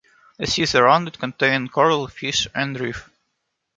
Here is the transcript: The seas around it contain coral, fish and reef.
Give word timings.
The 0.39 0.47
seas 0.47 0.73
around 0.73 1.07
it 1.09 1.19
contain 1.19 1.67
coral, 1.67 2.07
fish 2.07 2.47
and 2.55 2.79
reef. 2.79 3.07